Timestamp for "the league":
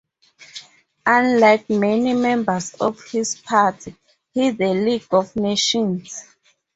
4.49-5.05